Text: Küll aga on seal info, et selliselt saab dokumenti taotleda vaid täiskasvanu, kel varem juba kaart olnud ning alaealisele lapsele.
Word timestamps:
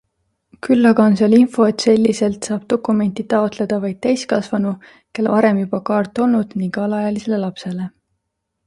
Küll 0.67 0.87
aga 0.91 1.03
on 1.09 1.17
seal 1.19 1.35
info, 1.39 1.67
et 1.73 1.85
selliselt 1.85 2.49
saab 2.49 2.65
dokumenti 2.73 3.27
taotleda 3.35 3.79
vaid 3.85 4.01
täiskasvanu, 4.07 4.75
kel 5.19 5.31
varem 5.37 5.63
juba 5.65 5.83
kaart 5.93 6.27
olnud 6.27 6.61
ning 6.65 6.83
alaealisele 6.89 7.45
lapsele. 7.47 7.93